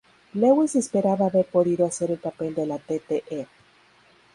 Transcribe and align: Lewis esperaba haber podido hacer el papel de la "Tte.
Lewis 0.33 0.73
esperaba 0.75 1.27
haber 1.27 1.45
podido 1.45 1.85
hacer 1.85 2.09
el 2.09 2.17
papel 2.17 2.55
de 2.55 2.65
la 2.65 2.79
"Tte. 2.79 3.23